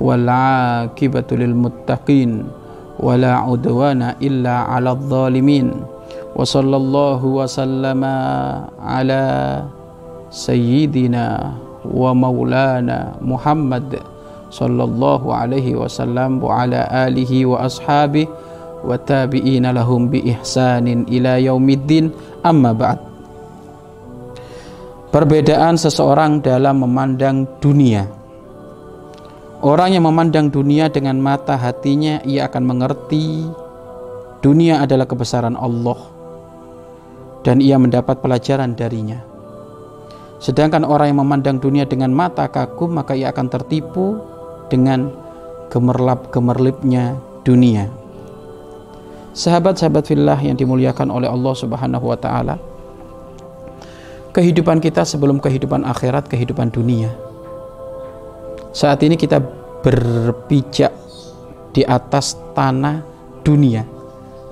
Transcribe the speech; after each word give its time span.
Wal 0.00 0.26
muttaqin. 1.52 2.48
Wala 3.00 3.44
udwana 3.44 4.16
illa 4.20 4.66
'alal 4.68 5.00
zalimin. 5.04 5.72
Wa 6.32 6.42
sallallahu 6.42 7.40
wa 7.40 7.44
sallama 7.44 8.14
ala 8.80 9.24
sayyidina 10.30 11.52
wa 11.84 12.14
maulana 12.14 13.18
Muhammad 13.18 13.98
sallallahu 14.50 15.30
alaihi 15.30 15.74
wasallam 15.78 16.42
wa 16.42 16.66
ala 16.66 16.86
alihi 16.90 17.46
wa 17.46 17.66
ashabihi 17.66 18.30
wa 18.80 18.96
tabi'ina 18.96 19.70
lahum 19.74 20.08
bi 20.10 20.24
ihsanin 20.24 21.06
ila 21.06 21.36
yaumiddin 21.38 22.10
amma 22.42 22.72
ba'd 22.72 22.98
Perbedaan 25.10 25.74
seseorang 25.74 26.38
dalam 26.38 26.86
memandang 26.86 27.42
dunia 27.58 28.06
Orang 29.60 29.92
yang 29.92 30.08
memandang 30.08 30.48
dunia 30.48 30.88
dengan 30.88 31.20
mata 31.20 31.56
hatinya 31.60 32.24
ia 32.24 32.48
akan 32.48 32.64
mengerti 32.64 33.44
dunia 34.40 34.80
adalah 34.80 35.04
kebesaran 35.04 35.52
Allah 35.52 36.00
dan 37.44 37.60
ia 37.60 37.76
mendapat 37.76 38.24
pelajaran 38.24 38.72
darinya 38.72 39.30
Sedangkan 40.40 40.88
orang 40.88 41.12
yang 41.12 41.20
memandang 41.20 41.60
dunia 41.60 41.84
dengan 41.84 42.16
mata 42.16 42.48
kagum 42.48 42.96
maka 42.96 43.12
ia 43.12 43.28
akan 43.28 43.46
tertipu 43.52 44.24
dengan 44.72 45.12
gemerlap-gemerlipnya 45.68 47.20
dunia. 47.44 47.92
Sahabat-sahabat 49.36 50.08
fillah 50.08 50.40
yang 50.40 50.56
dimuliakan 50.56 51.12
oleh 51.12 51.28
Allah 51.28 51.54
Subhanahu 51.54 52.08
wa 52.08 52.16
taala. 52.16 52.56
Kehidupan 54.32 54.80
kita 54.80 55.04
sebelum 55.04 55.38
kehidupan 55.44 55.84
akhirat, 55.84 56.26
kehidupan 56.26 56.72
dunia. 56.72 57.12
Saat 58.70 59.02
ini 59.02 59.18
kita 59.18 59.42
berpijak 59.82 60.92
di 61.74 61.82
atas 61.86 62.38
tanah 62.54 63.02
dunia, 63.42 63.82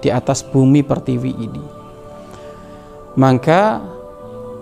di 0.03 0.09
atas 0.11 0.43
bumi 0.43 0.83
pertiwi 0.83 1.33
ini. 1.39 1.65
Maka 3.19 3.83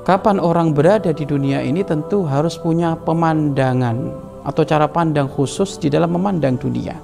Kapan 0.07 0.39
orang 0.39 0.71
berada 0.71 1.11
di 1.11 1.27
dunia 1.27 1.67
ini 1.67 1.83
tentu 1.83 2.23
harus 2.23 2.55
punya 2.55 2.95
pemandangan 2.95 4.15
atau 4.47 4.63
cara 4.63 4.87
pandang 4.87 5.27
khusus 5.27 5.83
di 5.83 5.91
dalam 5.91 6.15
memandang 6.15 6.55
dunia. 6.55 6.95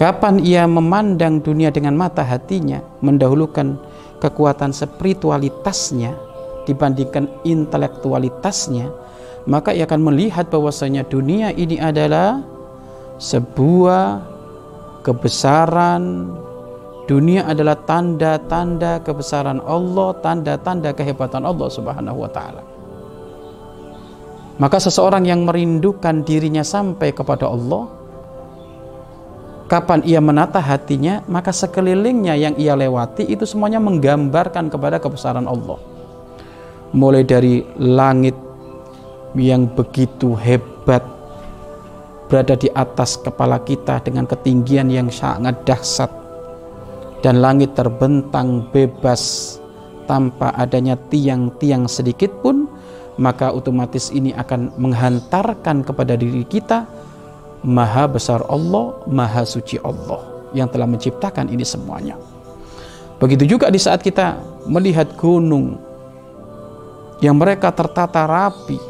Kapan 0.00 0.40
ia 0.40 0.64
memandang 0.64 1.44
dunia 1.44 1.68
dengan 1.68 2.00
mata 2.00 2.24
hatinya, 2.24 2.80
mendahulukan 3.04 3.76
kekuatan 4.24 4.72
spiritualitasnya 4.72 6.16
dibandingkan 6.64 7.28
intelektualitasnya, 7.44 8.88
maka 9.48 9.72
ia 9.72 9.88
akan 9.88 10.00
melihat 10.12 10.48
bahwasanya 10.52 11.06
dunia 11.08 11.52
ini 11.54 11.80
adalah 11.80 12.44
sebuah 13.16 14.24
kebesaran, 15.04 16.32
Dunia 17.10 17.42
adalah 17.42 17.74
tanda-tanda 17.74 19.02
kebesaran 19.02 19.58
Allah, 19.66 20.14
tanda-tanda 20.22 20.94
kehebatan 20.94 21.42
Allah 21.42 21.66
Subhanahu 21.66 22.22
wa 22.22 22.30
taala. 22.30 22.62
Maka 24.62 24.78
seseorang 24.78 25.26
yang 25.26 25.42
merindukan 25.42 26.22
dirinya 26.22 26.62
sampai 26.62 27.10
kepada 27.10 27.50
Allah, 27.50 27.90
kapan 29.66 30.06
ia 30.06 30.22
menata 30.22 30.62
hatinya, 30.62 31.26
maka 31.26 31.50
sekelilingnya 31.50 32.38
yang 32.38 32.54
ia 32.54 32.78
lewati 32.78 33.26
itu 33.26 33.42
semuanya 33.42 33.82
menggambarkan 33.82 34.70
kepada 34.70 35.02
kebesaran 35.02 35.50
Allah. 35.50 35.82
Mulai 36.94 37.26
dari 37.26 37.66
langit 37.74 38.38
yang 39.38 39.70
begitu 39.70 40.34
hebat 40.34 41.02
berada 42.30 42.54
di 42.54 42.70
atas 42.74 43.18
kepala 43.18 43.58
kita 43.62 44.02
dengan 44.02 44.26
ketinggian 44.26 44.86
yang 44.90 45.10
sangat 45.10 45.66
dahsyat 45.66 46.10
dan 47.20 47.42
langit 47.42 47.74
terbentang 47.74 48.70
bebas 48.70 49.56
tanpa 50.06 50.54
adanya 50.54 50.94
tiang-tiang 51.10 51.90
sedikit 51.90 52.30
pun 52.42 52.70
maka 53.20 53.52
otomatis 53.52 54.08
ini 54.14 54.32
akan 54.32 54.72
menghantarkan 54.80 55.84
kepada 55.84 56.16
diri 56.16 56.46
kita 56.46 56.88
maha 57.60 58.08
besar 58.08 58.40
Allah, 58.48 58.96
maha 59.04 59.44
suci 59.44 59.76
Allah 59.84 60.48
yang 60.56 60.66
telah 60.72 60.88
menciptakan 60.88 61.52
ini 61.52 61.62
semuanya. 61.62 62.16
Begitu 63.20 63.44
juga 63.44 63.68
di 63.68 63.76
saat 63.76 64.00
kita 64.00 64.40
melihat 64.64 65.12
gunung 65.20 65.76
yang 67.20 67.36
mereka 67.36 67.68
tertata 67.68 68.24
rapi 68.24 68.89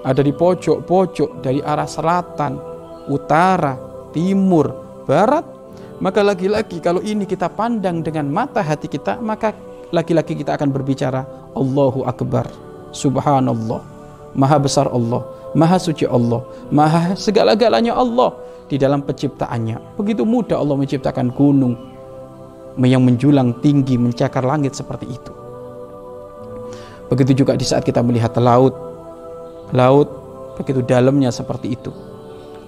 ada 0.00 0.20
di 0.24 0.32
pojok-pojok 0.32 1.44
dari 1.44 1.60
arah 1.60 1.88
selatan, 1.88 2.56
utara, 3.08 3.76
timur, 4.14 4.72
barat 5.04 5.60
maka 6.00 6.24
lagi-lagi 6.24 6.80
kalau 6.80 7.04
ini 7.04 7.28
kita 7.28 7.52
pandang 7.52 8.00
dengan 8.00 8.24
mata 8.32 8.64
hati 8.64 8.88
kita, 8.88 9.20
maka 9.20 9.52
lagi-lagi 9.92 10.32
kita 10.32 10.56
akan 10.56 10.72
berbicara 10.72 11.28
Allahu 11.52 12.08
Akbar, 12.08 12.48
Subhanallah, 12.96 13.84
Maha 14.32 14.56
besar 14.56 14.88
Allah, 14.88 15.20
Maha 15.52 15.76
suci 15.76 16.08
Allah, 16.08 16.40
Maha 16.72 17.12
segala-galanya 17.12 17.92
Allah 17.92 18.32
di 18.72 18.80
dalam 18.80 19.04
penciptaannya. 19.04 20.00
Begitu 20.00 20.24
mudah 20.24 20.56
Allah 20.56 20.80
menciptakan 20.80 21.36
gunung 21.36 21.76
yang 22.80 23.04
menjulang 23.04 23.60
tinggi 23.60 24.00
mencakar 24.00 24.40
langit 24.40 24.72
seperti 24.72 25.04
itu. 25.04 25.32
Begitu 27.12 27.44
juga 27.44 27.60
di 27.60 27.66
saat 27.68 27.84
kita 27.84 28.00
melihat 28.00 28.32
laut, 28.40 28.72
laut 29.72 30.08
begitu 30.60 30.84
dalamnya 30.84 31.32
seperti 31.32 31.74
itu. 31.74 31.90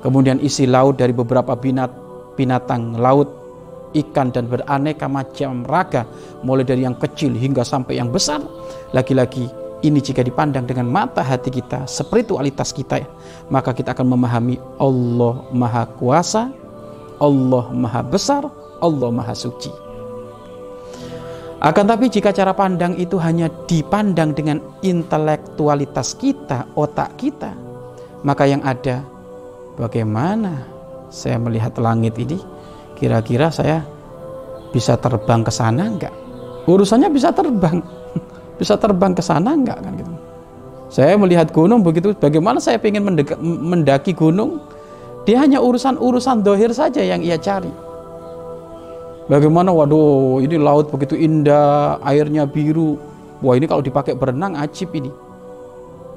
Kemudian 0.02 0.42
isi 0.42 0.66
laut 0.66 0.98
dari 0.98 1.14
beberapa 1.14 1.54
binat 1.54 1.92
binatang 2.34 2.98
laut, 2.98 3.28
ikan 3.94 4.32
dan 4.32 4.48
beraneka 4.48 5.06
macam 5.06 5.62
raga, 5.68 6.08
mulai 6.42 6.66
dari 6.66 6.82
yang 6.82 6.96
kecil 6.96 7.36
hingga 7.36 7.62
sampai 7.62 8.00
yang 8.00 8.08
besar. 8.10 8.40
Lagi-lagi 8.96 9.46
ini 9.82 9.98
jika 9.98 10.22
dipandang 10.22 10.66
dengan 10.66 10.88
mata 10.88 11.22
hati 11.22 11.50
kita, 11.50 11.84
spiritualitas 11.90 12.70
kita, 12.70 13.02
maka 13.50 13.74
kita 13.74 13.94
akan 13.94 14.14
memahami 14.16 14.56
Allah 14.78 15.42
Maha 15.50 15.84
Kuasa, 15.98 16.50
Allah 17.18 17.64
Maha 17.70 18.02
Besar, 18.02 18.46
Allah 18.82 19.10
Maha 19.10 19.34
Suci. 19.34 19.81
Akan 21.62 21.86
tapi 21.86 22.10
jika 22.10 22.34
cara 22.34 22.50
pandang 22.50 22.98
itu 22.98 23.14
hanya 23.22 23.46
dipandang 23.70 24.34
dengan 24.34 24.58
intelektualitas 24.82 26.18
kita, 26.18 26.66
otak 26.74 27.14
kita, 27.14 27.54
maka 28.26 28.50
yang 28.50 28.66
ada 28.66 29.06
bagaimana 29.78 30.66
saya 31.06 31.38
melihat 31.38 31.78
langit 31.78 32.18
ini? 32.18 32.42
Kira-kira 32.98 33.54
saya 33.54 33.86
bisa 34.74 34.98
terbang 34.98 35.46
ke 35.46 35.54
sana 35.54 35.86
enggak 35.86 36.14
urusannya 36.66 37.10
bisa 37.10 37.34
terbang. 37.34 37.82
Bisa 38.60 38.78
terbang 38.78 39.10
ke 39.10 39.22
sana 39.24 39.58
enggak 39.58 39.82
kan 39.82 39.92
gitu. 39.98 40.12
Saya 40.92 41.16
melihat 41.18 41.50
gunung 41.50 41.82
begitu 41.82 42.14
bagaimana 42.14 42.62
saya 42.62 42.78
ingin 42.78 43.02
mendaki 43.42 44.12
gunung? 44.14 44.62
Dia 45.26 45.42
hanya 45.42 45.58
urusan-urusan 45.58 46.46
dohir 46.46 46.70
saja 46.70 47.02
yang 47.02 47.22
ia 47.26 47.38
cari 47.38 47.70
bagaimana? 49.32 49.72
Waduh 49.72 50.44
ini 50.44 50.60
laut 50.60 50.92
begitu 50.92 51.16
indah 51.16 51.96
airnya 52.04 52.44
biru. 52.44 53.00
Wah 53.40 53.56
ini 53.56 53.64
kalau 53.64 53.80
dipakai 53.80 54.12
berenang 54.12 54.54
ajib 54.60 54.92
ini. 54.92 55.08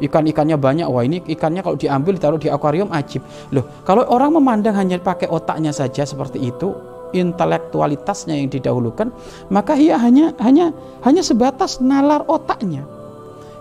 Ikan-ikannya 0.03 0.59
banyak. 0.59 0.87
Wah 0.91 1.07
ini 1.07 1.23
ikannya 1.23 1.63
kalau 1.63 1.79
diambil 1.79 2.19
ditaruh 2.19 2.35
di 2.35 2.51
akuarium 2.51 2.91
ajib. 2.91 3.23
Loh 3.55 3.63
kalau 3.87 4.03
orang 4.11 4.35
memandang 4.35 4.75
hanya 4.75 4.99
pakai 4.99 5.31
otaknya 5.31 5.71
saja 5.71 6.03
seperti 6.03 6.43
itu 6.43 6.75
intelektualitasnya 7.15 8.35
yang 8.35 8.51
didahulukan 8.51 9.07
maka 9.47 9.79
ia 9.79 9.95
hanya 9.95 10.35
hanya 10.43 10.75
hanya 11.07 11.23
sebatas 11.23 11.79
nalar 11.79 12.27
otaknya. 12.27 12.83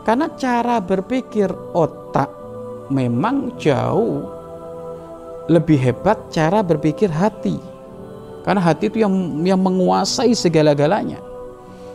Karena 0.03 0.29
cara 0.37 0.83
berpikir 0.83 1.49
otak 1.73 2.29
memang 2.93 3.57
jauh 3.57 4.29
lebih 5.49 5.77
hebat 5.77 6.17
cara 6.33 6.61
berpikir 6.61 7.09
hati 7.09 7.74
karena 8.45 8.61
hati 8.61 8.93
itu 8.93 9.01
yang 9.01 9.13
yang 9.43 9.59
menguasai 9.59 10.37
segala-galanya 10.37 11.35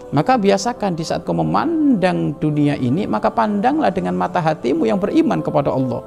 maka 0.10 0.42
biasakan 0.42 0.98
di 0.98 1.06
saat 1.06 1.22
kau 1.22 1.38
memandang 1.38 2.34
dunia 2.42 2.74
ini, 2.74 3.06
maka 3.06 3.30
pandanglah 3.30 3.94
dengan 3.94 4.18
mata 4.18 4.42
hatimu 4.42 4.90
yang 4.90 4.98
beriman 4.98 5.42
kepada 5.42 5.70
Allah. 5.74 6.02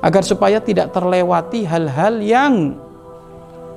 agar 0.00 0.24
supaya 0.24 0.64
tidak 0.64 0.96
terlewati 0.96 1.60
hal-hal 1.68 2.24
yang 2.24 2.72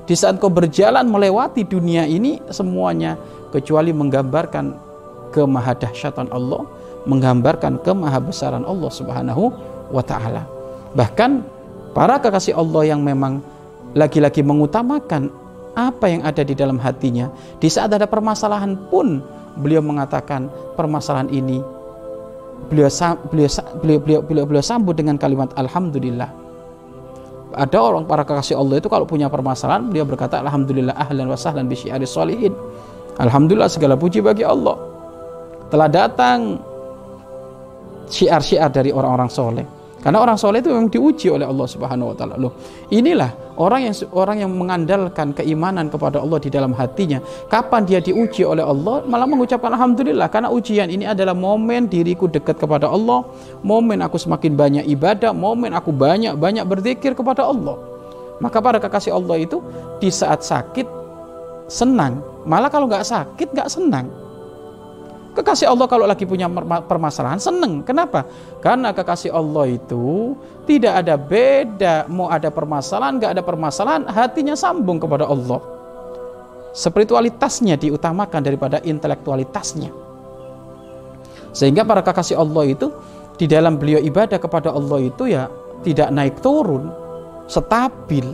di 0.08 0.16
saat 0.16 0.40
kau 0.40 0.48
berjalan 0.48 1.04
melewati 1.04 1.68
dunia 1.68 2.08
ini 2.08 2.40
semuanya 2.48 3.20
kecuali 3.52 3.92
menggambarkan 3.92 4.72
kemahadahsyatan 5.36 6.32
Allah, 6.32 6.64
menggambarkan 7.04 7.76
kemahabesaran 7.84 8.64
Allah 8.64 8.88
Subhanahu 8.88 9.52
wa 9.92 10.00
taala. 10.00 10.48
Bahkan 10.96 11.44
para 11.92 12.16
kekasih 12.16 12.56
Allah 12.56 12.96
yang 12.96 13.04
memang 13.04 13.44
lagi-lagi 13.92 14.40
mengutamakan 14.40 15.28
apa 15.74 16.06
yang 16.06 16.22
ada 16.22 16.42
di 16.46 16.54
dalam 16.54 16.78
hatinya, 16.78 17.30
di 17.58 17.66
saat 17.66 17.90
ada 17.90 18.06
permasalahan 18.06 18.78
pun 18.88 19.18
beliau 19.58 19.82
mengatakan 19.82 20.50
permasalahan 20.74 21.30
ini 21.30 21.62
beliau 22.70 22.88
beliau 23.30 23.50
beliau 23.82 23.98
beliau, 24.00 24.20
beliau, 24.22 24.44
beliau 24.46 24.64
sambut 24.64 24.94
dengan 24.96 25.18
kalimat 25.18 25.50
alhamdulillah. 25.58 26.30
Ada 27.54 27.78
orang 27.78 28.02
para 28.10 28.26
kekasih 28.26 28.58
Allah 28.58 28.82
itu 28.82 28.90
kalau 28.90 29.06
punya 29.06 29.30
permasalahan 29.30 29.86
beliau 29.86 30.02
berkata 30.02 30.42
alhamdulillah 30.42 30.94
ahlan 30.98 31.30
wa 31.30 31.38
sahlan 31.38 31.70
bi 31.70 31.78
syi'ari 31.78 32.02
sholihin. 32.02 32.54
Alhamdulillah 33.14 33.70
segala 33.70 33.94
puji 33.94 34.18
bagi 34.18 34.42
Allah. 34.42 34.74
Telah 35.70 35.86
datang 35.86 36.58
syiar-syiar 38.10 38.74
dari 38.74 38.90
orang-orang 38.90 39.30
soleh. 39.30 39.66
Karena 40.04 40.20
orang 40.20 40.36
soleh 40.36 40.60
itu 40.60 40.68
memang 40.68 40.92
diuji 40.92 41.32
oleh 41.32 41.48
Allah 41.48 41.64
Subhanahu 41.64 42.12
Wa 42.12 42.16
Taala. 42.20 42.34
Loh, 42.36 42.52
inilah 42.92 43.56
orang 43.56 43.88
yang 43.88 43.96
orang 44.12 44.36
yang 44.44 44.52
mengandalkan 44.52 45.32
keimanan 45.32 45.88
kepada 45.88 46.20
Allah 46.20 46.36
di 46.44 46.52
dalam 46.52 46.76
hatinya. 46.76 47.24
Kapan 47.48 47.88
dia 47.88 48.04
diuji 48.04 48.44
oleh 48.44 48.60
Allah, 48.60 49.00
malah 49.08 49.24
mengucapkan 49.24 49.72
Alhamdulillah. 49.72 50.28
Karena 50.28 50.52
ujian 50.52 50.92
ini 50.92 51.08
adalah 51.08 51.32
momen 51.32 51.88
diriku 51.88 52.28
dekat 52.28 52.60
kepada 52.60 52.84
Allah, 52.84 53.24
momen 53.64 54.04
aku 54.04 54.20
semakin 54.20 54.52
banyak 54.52 54.84
ibadah, 54.92 55.32
momen 55.32 55.72
aku 55.72 55.88
banyak 55.88 56.36
banyak 56.36 56.68
berzikir 56.68 57.16
kepada 57.16 57.48
Allah. 57.48 57.80
Maka 58.44 58.60
para 58.60 58.76
kekasih 58.76 59.16
Allah 59.16 59.40
itu 59.40 59.64
di 60.04 60.12
saat 60.12 60.44
sakit 60.44 60.84
senang, 61.64 62.20
malah 62.44 62.68
kalau 62.68 62.84
nggak 62.84 63.08
sakit 63.08 63.56
nggak 63.56 63.72
senang. 63.72 64.23
Kekasih 65.34 65.66
Allah 65.66 65.90
kalau 65.90 66.06
lagi 66.06 66.22
punya 66.22 66.46
permasalahan 66.86 67.42
seneng. 67.42 67.82
Kenapa? 67.82 68.22
Karena 68.62 68.94
kekasih 68.94 69.34
Allah 69.34 69.66
itu 69.66 70.38
tidak 70.62 71.02
ada 71.02 71.18
beda. 71.18 72.06
Mau 72.06 72.30
ada 72.30 72.54
permasalahan, 72.54 73.18
nggak 73.18 73.32
ada 73.34 73.42
permasalahan, 73.42 74.02
hatinya 74.06 74.54
sambung 74.54 75.02
kepada 75.02 75.26
Allah. 75.26 75.58
Spiritualitasnya 76.70 77.74
diutamakan 77.74 78.46
daripada 78.46 78.78
intelektualitasnya. 78.86 79.90
Sehingga 81.50 81.82
para 81.82 82.06
kekasih 82.06 82.38
Allah 82.38 82.70
itu 82.70 82.94
di 83.34 83.50
dalam 83.50 83.74
beliau 83.74 83.98
ibadah 83.98 84.38
kepada 84.38 84.70
Allah 84.70 85.02
itu 85.02 85.26
ya 85.26 85.50
tidak 85.82 86.14
naik 86.14 86.38
turun, 86.38 86.94
stabil. 87.50 88.26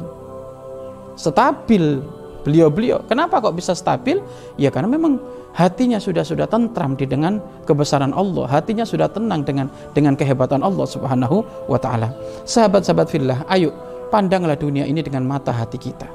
Stabil 1.17 2.20
beliau-beliau. 2.43 3.05
Kenapa 3.07 3.41
kok 3.41 3.57
bisa 3.57 3.77
stabil? 3.77 4.21
Ya 4.57 4.73
karena 4.73 4.89
memang 4.89 5.21
hatinya 5.55 5.99
sudah 5.99 6.23
sudah 6.23 6.47
tentram 6.47 6.95
di 6.95 7.05
dengan 7.05 7.43
kebesaran 7.67 8.15
Allah, 8.15 8.47
hatinya 8.47 8.87
sudah 8.87 9.11
tenang 9.11 9.43
dengan 9.43 9.67
dengan 9.93 10.15
kehebatan 10.15 10.63
Allah 10.63 10.87
Subhanahu 10.87 11.43
wa 11.67 11.79
taala. 11.79 12.15
Sahabat-sahabat 12.47 13.07
fillah, 13.11 13.39
ayo 13.51 13.75
pandanglah 14.11 14.59
dunia 14.59 14.87
ini 14.87 15.03
dengan 15.03 15.27
mata 15.27 15.51
hati 15.51 15.79
kita. 15.79 16.07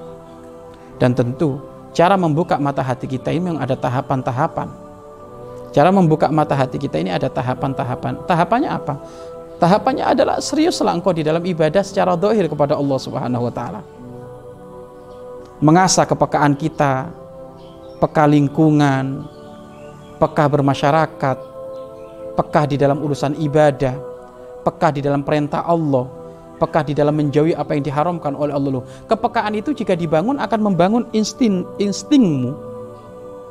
Dan 0.96 1.12
tentu 1.12 1.60
cara 1.92 2.16
membuka 2.16 2.56
mata 2.60 2.84
hati 2.84 3.08
kita 3.08 3.32
ini 3.32 3.52
memang 3.52 3.64
ada 3.64 3.76
tahapan-tahapan. 3.76 4.68
Cara 5.76 5.92
membuka 5.92 6.32
mata 6.32 6.56
hati 6.56 6.80
kita 6.80 7.04
ini 7.04 7.12
ada 7.12 7.28
tahapan-tahapan. 7.28 8.24
Tahapannya 8.24 8.70
apa? 8.72 8.96
Tahapannya 9.60 10.04
adalah 10.08 10.40
seriuslah 10.40 10.96
engkau 10.96 11.16
di 11.16 11.24
dalam 11.24 11.44
ibadah 11.44 11.84
secara 11.84 12.16
dohir 12.16 12.48
kepada 12.48 12.76
Allah 12.76 13.00
Subhanahu 13.00 13.48
wa 13.48 13.54
taala. 13.56 13.95
Mengasah 15.64 16.04
kepekaan 16.04 16.52
kita, 16.60 17.08
peka 18.04 18.28
lingkungan, 18.28 19.24
peka 20.20 20.52
bermasyarakat, 20.52 21.38
peka 22.36 22.62
di 22.68 22.76
dalam 22.76 23.00
urusan 23.00 23.40
ibadah, 23.40 23.96
peka 24.68 24.92
di 24.92 25.00
dalam 25.00 25.24
perintah 25.24 25.64
Allah, 25.64 26.12
peka 26.60 26.84
di 26.84 26.92
dalam 26.92 27.16
menjauhi 27.16 27.56
apa 27.56 27.72
yang 27.72 27.88
diharamkan 27.88 28.36
oleh 28.36 28.52
Allah. 28.52 28.84
Kepekaan 29.08 29.56
itu 29.56 29.72
jika 29.72 29.96
dibangun 29.96 30.44
akan 30.44 30.60
membangun 30.60 31.04
insting 31.16 31.64
instingmu, 31.80 32.52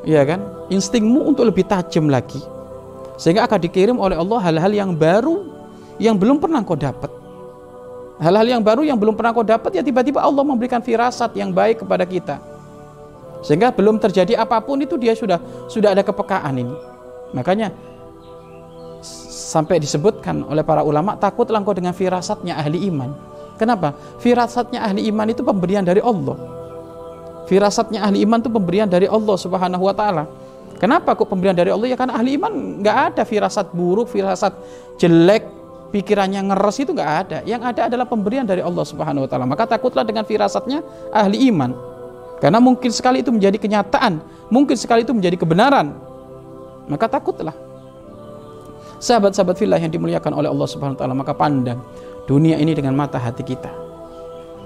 ya 0.04 0.28
kan? 0.28 0.44
Instingmu 0.68 1.24
untuk 1.24 1.48
lebih 1.48 1.64
tajam 1.64 2.12
lagi, 2.12 2.44
sehingga 3.16 3.48
akan 3.48 3.64
dikirim 3.64 3.96
oleh 3.96 4.20
Allah 4.20 4.44
hal-hal 4.44 4.72
yang 4.76 4.92
baru 4.92 5.40
yang 5.96 6.20
belum 6.20 6.36
pernah 6.36 6.60
kau 6.60 6.76
dapat. 6.76 7.23
Hal-hal 8.22 8.46
yang 8.46 8.62
baru 8.62 8.86
yang 8.86 8.94
belum 8.94 9.18
pernah 9.18 9.34
kau 9.34 9.42
dapat 9.42 9.74
ya 9.74 9.82
tiba-tiba 9.82 10.22
Allah 10.22 10.46
memberikan 10.46 10.78
firasat 10.78 11.34
yang 11.34 11.50
baik 11.50 11.82
kepada 11.82 12.06
kita 12.06 12.38
sehingga 13.44 13.68
belum 13.76 14.00
terjadi 14.00 14.40
apa 14.40 14.56
pun 14.64 14.80
itu 14.80 14.96
dia 14.96 15.12
sudah 15.12 15.36
sudah 15.68 15.92
ada 15.92 16.00
kepekaan 16.00 16.56
ini. 16.56 16.74
Makanya 17.36 17.68
sampai 19.04 19.76
disebutkan 19.84 20.48
oleh 20.48 20.64
para 20.64 20.80
ulama 20.80 21.12
takut 21.20 21.44
langkau 21.52 21.76
dengan 21.76 21.92
firasatnya 21.92 22.56
ahli 22.56 22.88
iman. 22.88 23.12
Kenapa? 23.60 23.92
Firasatnya 24.18 24.80
ahli 24.80 25.04
iman 25.12 25.28
itu 25.28 25.44
pemberian 25.44 25.84
dari 25.84 26.00
Allah. 26.00 26.40
Firasatnya 27.44 28.00
ahli 28.00 28.24
iman 28.24 28.40
itu 28.40 28.48
pemberian 28.48 28.88
dari 28.88 29.04
Allah 29.04 29.36
Subhanahu 29.36 29.84
wa 29.84 29.92
taala. 29.92 30.24
Kenapa 30.80 31.12
kok 31.12 31.28
pemberian 31.28 31.54
dari 31.54 31.68
Allah? 31.68 31.86
Ya 31.86 32.00
karena 32.00 32.16
ahli 32.16 32.40
iman 32.40 32.80
nggak 32.80 32.96
ada 33.12 33.22
firasat 33.28 33.76
buruk, 33.76 34.08
firasat 34.08 34.56
jelek, 34.96 35.44
pikirannya 35.94 36.50
ngeres 36.50 36.82
itu 36.82 36.90
nggak 36.90 37.12
ada. 37.22 37.38
Yang 37.46 37.62
ada 37.70 37.80
adalah 37.86 38.06
pemberian 38.10 38.42
dari 38.42 38.58
Allah 38.58 38.82
Subhanahu 38.82 39.22
wa 39.22 39.28
taala. 39.30 39.46
Maka 39.46 39.78
takutlah 39.78 40.02
dengan 40.02 40.26
firasatnya 40.26 40.82
ahli 41.14 41.46
iman. 41.54 41.70
Karena 42.42 42.58
mungkin 42.58 42.90
sekali 42.90 43.22
itu 43.22 43.30
menjadi 43.30 43.56
kenyataan, 43.62 44.18
mungkin 44.50 44.74
sekali 44.74 45.06
itu 45.06 45.14
menjadi 45.14 45.38
kebenaran. 45.38 45.94
Maka 46.90 47.06
takutlah. 47.06 47.54
Sahabat-sahabat 48.98 49.54
filah 49.54 49.78
yang 49.78 49.94
dimuliakan 49.94 50.34
oleh 50.34 50.50
Allah 50.50 50.66
Subhanahu 50.66 50.98
wa 50.98 51.00
taala, 51.00 51.14
maka 51.14 51.30
pandang 51.30 51.78
dunia 52.26 52.58
ini 52.58 52.74
dengan 52.74 52.98
mata 52.98 53.22
hati 53.22 53.46
kita. 53.46 53.70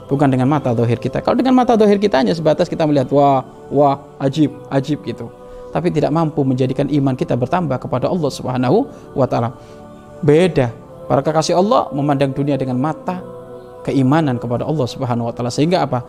Bukan 0.08 0.32
dengan 0.32 0.48
mata 0.48 0.72
dohir 0.72 0.96
kita. 0.96 1.20
Kalau 1.20 1.36
dengan 1.36 1.52
mata 1.52 1.76
dohir 1.76 2.00
kita 2.00 2.24
hanya 2.24 2.32
sebatas 2.32 2.64
kita 2.64 2.88
melihat 2.88 3.12
wah, 3.12 3.44
wah, 3.68 4.00
ajib, 4.24 4.56
ajib 4.72 5.04
gitu. 5.04 5.28
Tapi 5.68 5.92
tidak 5.92 6.08
mampu 6.08 6.40
menjadikan 6.48 6.88
iman 6.88 7.12
kita 7.12 7.36
bertambah 7.36 7.76
kepada 7.76 8.08
Allah 8.08 8.30
Subhanahu 8.32 8.88
wa 9.12 9.28
taala. 9.28 9.52
Beda. 10.24 10.87
Para 11.08 11.24
kekasih 11.24 11.56
Allah 11.56 11.88
memandang 11.90 12.36
dunia 12.36 12.60
dengan 12.60 12.76
mata 12.76 13.24
keimanan 13.82 14.36
kepada 14.36 14.68
Allah 14.68 14.84
Subhanahu 14.84 15.32
wa 15.32 15.34
taala. 15.34 15.48
Sehingga 15.48 15.88
apa? 15.88 16.04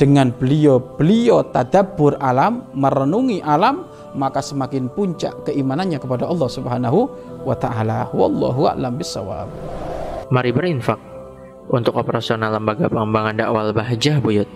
dengan 0.00 0.32
beliau 0.34 0.80
beliau 0.80 1.46
tadabbur 1.46 2.16
alam 2.18 2.66
merenungi 2.74 3.44
alam 3.44 3.86
maka 4.18 4.42
semakin 4.42 4.90
puncak 4.90 5.46
keimanannya 5.46 6.02
kepada 6.02 6.26
Allah 6.26 6.48
Subhanahu 6.50 7.00
wa 7.46 7.54
taala. 7.56 8.10
Wallahu 8.10 8.66
a'lam 8.66 8.98
bissawab. 8.98 9.46
Mari 10.34 10.50
berinfak 10.50 10.98
untuk 11.70 11.96
operasional 11.96 12.56
lembaga 12.56 12.90
pengembangan 12.90 13.34
dakwah 13.38 13.70
Bahjah 13.70 14.18
Buyut 14.18 14.48